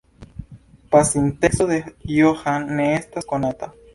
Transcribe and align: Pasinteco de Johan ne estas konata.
Pasinteco 0.93 1.67
de 1.73 1.77
Johan 2.15 2.65
ne 2.79 2.91
estas 3.03 3.31
konata. 3.35 3.73